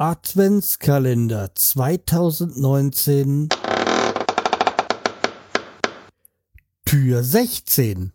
Adventskalender 0.00 1.50
2019 1.56 3.48
Tür 6.84 7.24
16 7.24 8.12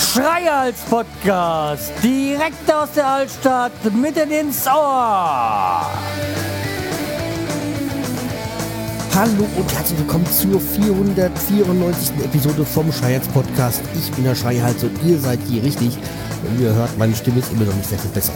Schreihals 0.00 0.80
Podcast, 0.90 1.92
direkt 2.02 2.72
aus 2.72 2.90
der 2.96 3.06
Altstadt, 3.06 3.94
mitten 3.94 4.32
ins 4.32 4.66
Ohr. 4.66 5.86
Hallo 9.18 9.48
und 9.56 9.74
herzlich 9.74 9.98
willkommen 9.98 10.24
zur 10.26 10.60
494. 10.60 12.24
Episode 12.24 12.64
vom 12.64 12.92
Schreihals 12.92 13.26
Podcast. 13.26 13.82
Ich 13.98 14.12
bin 14.12 14.22
der 14.22 14.36
Schreihals 14.36 14.84
und 14.84 14.92
ihr 15.02 15.18
seid 15.18 15.40
hier 15.48 15.60
richtig. 15.60 15.98
Und 16.44 16.60
ihr 16.60 16.72
hört, 16.72 16.96
meine 16.98 17.16
Stimme 17.16 17.40
ist 17.40 17.50
immer 17.50 17.64
noch 17.64 17.74
nicht 17.74 17.88
sehr 17.88 17.98
viel 17.98 18.12
besser. 18.12 18.32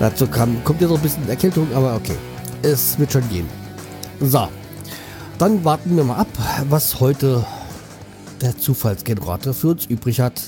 Dazu 0.00 0.26
kam, 0.26 0.64
kommt 0.64 0.80
ja 0.80 0.88
so 0.88 0.96
ein 0.96 1.02
bisschen 1.02 1.28
Erkältung, 1.28 1.72
aber 1.72 1.94
okay. 1.94 2.16
Es 2.62 2.98
wird 2.98 3.12
schon 3.12 3.28
gehen. 3.28 3.48
So. 4.20 4.48
Dann 5.38 5.64
warten 5.64 5.96
wir 5.96 6.02
mal 6.02 6.16
ab, 6.16 6.38
was 6.68 6.98
heute 6.98 7.46
der 8.40 8.58
Zufallsgenerator 8.58 9.54
für 9.54 9.68
uns 9.68 9.86
übrig 9.86 10.18
hat. 10.18 10.42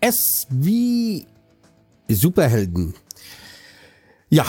S 0.00 0.46
wie 0.48 1.26
Superhelden. 2.08 2.94
Ja, 4.30 4.46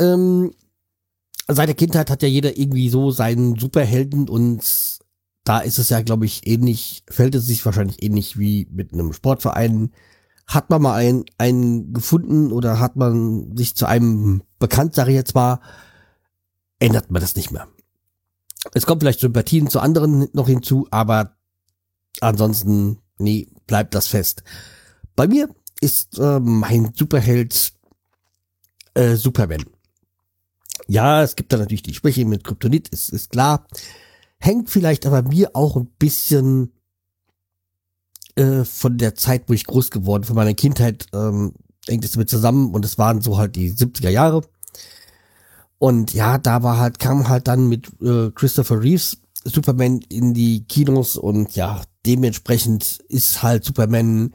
ähm, 0.00 0.52
seit 1.46 1.68
der 1.68 1.76
Kindheit 1.76 2.10
hat 2.10 2.22
ja 2.22 2.28
jeder 2.28 2.56
irgendwie 2.58 2.88
so 2.88 3.10
seinen 3.10 3.58
Superhelden 3.58 4.28
und 4.28 4.62
da 5.44 5.60
ist 5.60 5.78
es 5.78 5.88
ja, 5.88 6.00
glaube 6.02 6.26
ich, 6.26 6.46
ähnlich, 6.46 7.04
fällt 7.08 7.34
es 7.34 7.46
sich 7.46 7.64
wahrscheinlich 7.64 8.02
ähnlich 8.02 8.38
wie 8.38 8.68
mit 8.70 8.92
einem 8.92 9.12
Sportverein. 9.12 9.92
Hat 10.46 10.70
man 10.70 10.82
mal 10.82 10.94
einen, 10.94 11.24
einen 11.38 11.92
gefunden 11.92 12.52
oder 12.52 12.80
hat 12.80 12.96
man 12.96 13.56
sich 13.56 13.76
zu 13.76 13.86
einem 13.86 14.42
bekannt, 14.58 14.94
sage 14.94 15.10
ich 15.10 15.16
jetzt 15.16 15.34
mal, 15.34 15.60
ändert 16.78 17.10
man 17.10 17.20
das 17.20 17.36
nicht 17.36 17.50
mehr. 17.50 17.68
Es 18.74 18.84
kommt 18.86 19.02
vielleicht 19.02 19.20
Sympathien 19.20 19.68
zu 19.68 19.80
anderen 19.80 20.28
noch 20.32 20.48
hinzu, 20.48 20.86
aber 20.90 21.36
ansonsten, 22.20 22.98
nee, 23.18 23.48
bleibt 23.66 23.94
das 23.94 24.06
fest. 24.06 24.42
Bei 25.16 25.26
mir 25.26 25.48
ist 25.80 26.18
äh, 26.18 26.40
mein 26.40 26.92
Superheld 26.94 27.72
äh, 28.94 29.16
Superman. 29.16 29.64
Ja, 30.90 31.22
es 31.22 31.36
gibt 31.36 31.52
da 31.52 31.56
natürlich 31.56 31.84
die 31.84 31.94
Schwäche 31.94 32.24
mit 32.24 32.42
Kryptonit, 32.42 32.88
ist, 32.88 33.10
ist 33.10 33.30
klar. 33.30 33.64
Hängt 34.40 34.70
vielleicht 34.70 35.06
aber 35.06 35.22
mir 35.22 35.54
auch 35.54 35.76
ein 35.76 35.86
bisschen 35.86 36.72
äh, 38.34 38.64
von 38.64 38.98
der 38.98 39.14
Zeit, 39.14 39.44
wo 39.46 39.52
ich 39.52 39.66
groß 39.66 39.92
geworden, 39.92 40.24
von 40.24 40.34
meiner 40.34 40.54
Kindheit, 40.54 41.06
ähm, 41.12 41.52
hängt 41.86 42.04
es 42.04 42.10
damit 42.10 42.28
zusammen 42.28 42.74
und 42.74 42.84
es 42.84 42.98
waren 42.98 43.20
so 43.20 43.38
halt 43.38 43.54
die 43.54 43.72
70er 43.72 44.08
Jahre. 44.08 44.42
Und 45.78 46.12
ja, 46.12 46.38
da 46.38 46.64
war 46.64 46.78
halt, 46.78 46.98
kam 46.98 47.28
halt 47.28 47.46
dann 47.46 47.68
mit 47.68 47.86
äh, 48.02 48.32
Christopher 48.32 48.82
Reeves 48.82 49.18
Superman 49.44 50.00
in 50.08 50.34
die 50.34 50.64
Kinos 50.64 51.16
und 51.16 51.54
ja, 51.54 51.82
dementsprechend 52.04 52.98
ist 53.08 53.44
halt 53.44 53.64
Superman 53.64 54.34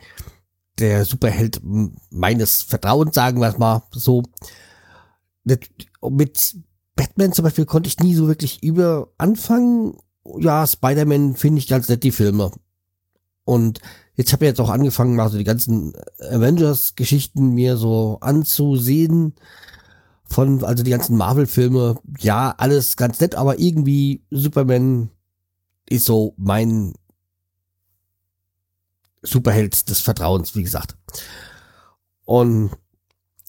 der 0.80 1.04
Superheld 1.04 1.60
meines 2.12 2.62
Vertrauens, 2.62 3.14
sagen 3.14 3.42
wir 3.42 3.50
es 3.50 3.58
mal 3.58 3.84
so. 3.92 4.24
Mit 5.46 6.56
Batman 6.96 7.34
zum 7.34 7.44
Beispiel 7.44 7.66
konnte 7.66 7.88
ich 7.88 8.00
nie 8.00 8.16
so 8.16 8.28
wirklich 8.28 8.64
über 8.64 9.10
anfangen. 9.18 9.98
Ja, 10.40 10.66
Spider-Man 10.66 11.36
finde 11.36 11.60
ich 11.60 11.68
ganz 11.68 11.88
nett, 11.88 12.04
die 12.04 12.12
Filme. 12.12 12.52
Und 13.44 13.80
jetzt 14.16 14.34
habe 14.34 14.46
ich 14.46 14.50
jetzt 14.50 14.60
auch 14.60 14.70
angefangen, 14.70 15.16
mal 15.16 15.30
so 15.30 15.38
die 15.38 15.44
ganzen 15.44 15.94
Avengers-Geschichten 16.20 17.54
mir 17.54 17.78
so 17.78 18.18
anzusehen. 18.22 19.36
Von, 20.28 20.64
also 20.64 20.84
die 20.84 20.90
ganzen 20.90 21.18
Marvel-Filme. 21.18 22.00
Ja, 22.20 22.56
alles 22.58 22.98
ganz 22.98 23.20
nett, 23.20 23.36
aber 23.36 23.60
irgendwie 23.60 24.24
Superman 24.32 25.12
ist 25.88 26.06
so 26.06 26.34
mein 26.38 26.94
Superheld 29.22 29.90
des 29.90 30.00
Vertrauens, 30.02 30.56
wie 30.56 30.64
gesagt. 30.64 30.98
Und 32.26 32.72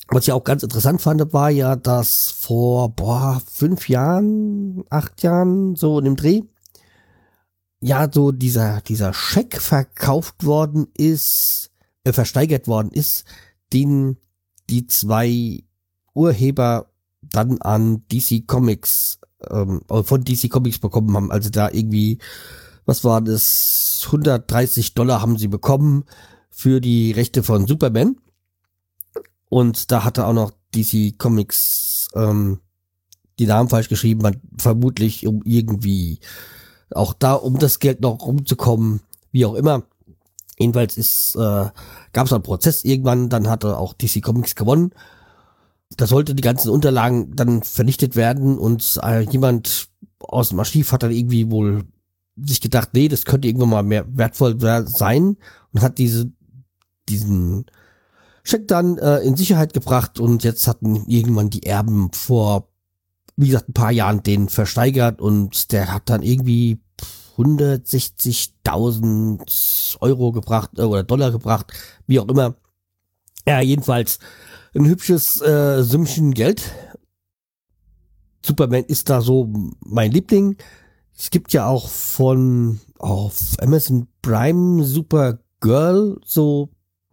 was 0.09 0.29
ich 0.29 0.33
auch 0.33 0.45
ganz 0.45 0.63
interessant 0.63 1.01
fand, 1.03 1.33
war 1.33 1.51
ja, 1.51 1.77
dass 1.77 2.31
vor, 2.31 2.91
boah, 2.91 3.43
fünf 3.51 3.89
Jahren, 3.89 4.85
acht 4.89 5.23
Jahren, 5.23 5.75
so 5.75 5.99
in 5.99 6.05
dem 6.05 6.17
Dreh, 6.17 6.43
ja, 7.81 8.09
so 8.11 8.33
dieser, 8.33 8.81
dieser 8.83 9.13
Scheck 9.13 9.61
verkauft 9.61 10.45
worden 10.45 10.87
ist, 10.95 11.71
äh, 12.05 12.13
versteigert 12.13 12.69
worden 12.69 12.91
ist, 12.93 13.25
den 13.73 14.17
die 14.71 14.87
zwei 14.87 15.63
Urheber 16.15 16.91
dann 17.23 17.61
an 17.61 18.05
DC 18.11 18.47
Comics, 18.47 19.19
ähm, 19.51 19.83
von 19.89 20.25
DC 20.25 20.49
Comics 20.49 20.79
bekommen 20.79 21.15
haben. 21.17 21.31
Also 21.31 21.51
da 21.51 21.71
irgendwie, 21.71 22.19
was 22.85 23.05
war 23.05 23.21
das, 23.21 24.03
130 24.07 24.95
Dollar 24.95 25.21
haben 25.21 25.37
sie 25.37 25.49
bekommen 25.49 26.05
für 26.51 26.81
die 26.81 27.13
Rechte 27.13 27.43
von 27.43 27.67
Superman. 27.67 28.17
Und 29.57 29.91
da 29.91 30.05
hatte 30.05 30.27
auch 30.27 30.35
noch 30.35 30.53
DC 30.75 31.19
Comics 31.19 32.09
ähm, 32.15 32.61
die 33.39 33.47
Namen 33.47 33.71
falsch 33.71 33.89
geschrieben, 33.89 34.21
man 34.21 34.39
vermutlich 34.59 35.27
um 35.27 35.41
irgendwie 35.47 36.21
auch 36.91 37.15
da, 37.15 37.33
um 37.33 37.59
das 37.59 37.79
Geld 37.79 38.03
noch 38.03 38.21
rumzukommen, 38.21 39.01
wie 39.33 39.47
auch 39.47 39.55
immer. 39.55 39.85
Jedenfalls 40.59 41.35
äh, 41.37 41.71
gab 42.13 42.27
es 42.27 42.35
einen 42.35 42.43
Prozess 42.43 42.85
irgendwann, 42.85 43.31
dann 43.31 43.49
hatte 43.49 43.79
auch 43.79 43.95
DC 43.95 44.23
Comics 44.23 44.57
gewonnen. 44.57 44.91
Da 45.97 46.07
sollte 46.07 46.35
die 46.35 46.43
ganzen 46.43 46.69
Unterlagen 46.69 47.35
dann 47.35 47.63
vernichtet 47.63 48.15
werden 48.15 48.59
und 48.59 49.01
äh, 49.03 49.21
jemand 49.21 49.89
aus 50.19 50.51
dem 50.51 50.59
Archiv 50.59 50.93
hat 50.93 51.03
dann 51.03 51.13
irgendwie 51.13 51.51
wohl 51.51 51.87
sich 52.37 52.61
gedacht, 52.61 52.91
nee, 52.93 53.09
das 53.09 53.25
könnte 53.25 53.49
irgendwann 53.49 53.71
mal 53.71 53.83
mehr 53.83 54.05
wertvoll 54.19 54.61
sein 54.87 55.39
und 55.73 55.81
hat 55.81 55.97
diese, 55.97 56.31
diesen 57.09 57.65
Scheck 58.47 58.69
dann 58.69 58.97
äh, 58.99 59.19
in 59.19 59.37
Sicherheit 59.37 59.75
gebracht 59.75 60.21
und 60.21 60.45
jetzt 60.45 60.69
hatten 60.69 61.05
irgendwann 61.09 61.51
die 61.51 61.65
Erben 61.65 62.13
vor, 62.13 62.69
wie 63.35 63.49
gesagt, 63.49 63.71
ein 63.71 63.73
paar 63.73 63.91
Jahren 63.91 64.23
den 64.23 64.49
versteigert 64.49 65.21
und 65.21 65.73
der 65.73 65.93
hat 65.93 66.09
dann 66.09 66.23
irgendwie 66.23 66.79
160.000 67.37 70.01
Euro 70.01 70.31
gebracht 70.31 70.79
äh, 70.79 70.83
oder 70.83 71.03
Dollar 71.03 71.33
gebracht, 71.33 71.73
wie 72.07 72.21
auch 72.21 72.29
immer. 72.29 72.55
Ja, 73.49 73.61
jedenfalls 73.61 74.21
ein 74.77 74.87
hübsches 74.87 75.41
äh, 75.41 75.83
Sümmchen 75.83 76.33
Geld. 76.33 76.71
Superman 78.45 78.85
ist 78.85 79.11
da 79.11 79.23
so 79.23 79.53
mein 79.81 80.13
Liebling. 80.13 80.57
Es 81.19 81.31
gibt 81.31 81.53
ja 81.53 81.67
auch 81.67 81.89
von 81.89 82.79
auf 82.97 83.57
Amazon 83.59 84.07
Prime 84.23 84.85
Supergirl 84.85 86.21
so 86.25 86.71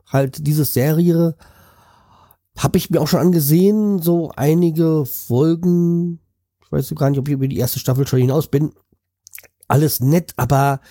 halt 0.07 0.45
diese 0.45 0.65
Serie. 0.65 1.35
Habe 2.57 2.77
ich 2.77 2.89
mir 2.89 3.01
auch 3.01 3.07
schon 3.07 3.19
angesehen, 3.19 3.99
so 3.99 4.31
einige 4.35 5.05
Folgen. 5.05 6.19
Ich 6.63 6.71
weiß 6.71 6.93
gar 6.95 7.09
nicht, 7.09 7.19
ob 7.19 7.27
ich 7.27 7.33
über 7.33 7.47
die 7.47 7.57
erste 7.57 7.79
Staffel 7.79 8.07
schon 8.07 8.19
hinaus 8.19 8.47
bin. 8.47 8.73
Alles 9.67 9.99
nett, 9.99 10.33
aber 10.37 10.81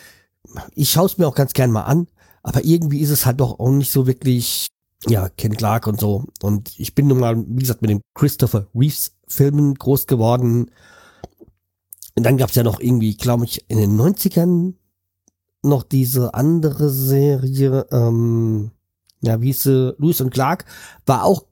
ich 0.75 0.91
schaue 0.91 1.07
es 1.07 1.19
mir 1.19 1.29
auch 1.29 1.35
ganz 1.35 1.53
gern 1.53 1.71
mal 1.71 1.83
an. 1.83 2.09
Aber 2.43 2.65
irgendwie 2.65 3.01
ist 3.01 3.11
es 3.11 3.25
halt 3.25 3.41
doch 3.41 3.61
auch 3.61 3.71
nicht 3.71 3.93
so 3.93 4.07
wirklich, 4.07 4.67
ja, 5.07 5.29
Ken 5.29 5.57
Clark 5.57 5.87
und 5.87 6.01
so. 6.01 6.25
Und 6.43 6.79
ich 6.79 6.95
bin 6.95 7.07
nun 7.07 7.21
mal, 7.21 7.37
wie 7.47 7.61
gesagt, 7.61 7.83
mit 7.83 7.91
den 7.91 8.01
Christopher 8.15 8.67
Reeves 8.75 9.13
Filmen 9.29 9.75
groß 9.75 10.07
geworden. 10.07 10.71
Und 12.15 12.27
dann 12.27 12.37
gab's 12.37 12.55
ja 12.55 12.63
noch 12.63 12.81
irgendwie, 12.81 13.17
glaube 13.17 13.45
ich, 13.45 13.65
in 13.71 13.79
den 13.79 13.99
90ern 13.99 14.75
noch 15.63 15.85
diese 15.85 16.35
andere 16.35 16.91
Serie, 16.91 17.87
ähm, 17.91 18.73
ja, 19.23 19.41
wie 19.41 19.47
hieß 19.47 19.63
sie, 19.63 19.95
Lewis 19.99 20.21
und 20.21 20.31
Clark, 20.31 20.65
war 21.07 21.25
auch 21.25 21.45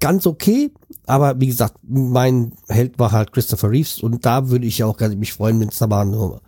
ganz 0.00 0.26
okay, 0.26 0.72
aber 1.06 1.38
wie 1.40 1.46
gesagt, 1.46 1.76
mein 1.82 2.54
Held 2.68 2.98
war 2.98 3.12
halt 3.12 3.32
Christopher 3.32 3.70
Reeves 3.70 4.00
und 4.00 4.26
da 4.26 4.48
würde 4.48 4.66
ich 4.66 4.78
ja 4.78 4.86
auch 4.86 4.96
gerne 4.96 5.14
mich 5.14 5.32
freuen, 5.32 5.60
wenn 5.60 5.68
es 5.68 5.78
da 5.78 5.86
mal 5.86 6.02
eine 6.02 6.40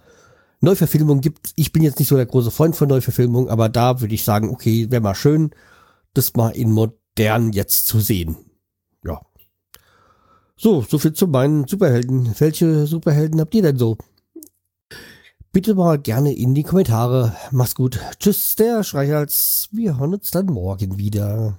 Neuverfilmung 0.61 1.20
gibt. 1.20 1.52
Ich 1.55 1.72
bin 1.72 1.82
jetzt 1.82 1.99
nicht 1.99 2.08
so 2.08 2.16
der 2.16 2.26
große 2.26 2.50
Freund 2.50 2.75
von 2.75 2.88
Neuverfilmung, 2.88 3.49
aber 3.49 3.69
da 3.69 4.00
würde 4.00 4.14
ich 4.14 4.25
sagen, 4.25 4.50
okay, 4.50 4.90
wäre 4.90 5.02
mal 5.02 5.14
schön, 5.14 5.50
das 6.14 6.34
mal 6.34 6.50
in 6.50 6.72
modern 6.72 7.52
jetzt 7.52 7.87
zu 7.87 8.00
sehen. 8.00 8.37
Ja. 9.05 9.20
So, 10.56 10.82
so 10.82 10.99
viel 10.99 11.12
zu 11.12 11.28
meinen 11.28 11.67
Superhelden. 11.67 12.34
Welche 12.38 12.87
Superhelden 12.87 13.40
habt 13.40 13.55
ihr 13.55 13.62
denn 13.62 13.76
so? 13.76 13.96
Bitte 15.54 15.76
mal 15.76 16.00
gerne 16.00 16.34
in 16.34 16.56
die 16.56 16.64
Kommentare. 16.64 17.36
Mach's 17.52 17.76
gut. 17.76 18.00
Tschüss, 18.18 18.56
der 18.56 18.82
Schreichals. 18.82 19.68
Wir 19.70 19.96
hören 20.00 20.14
uns 20.14 20.32
dann 20.32 20.46
morgen 20.46 20.98
wieder. 20.98 21.56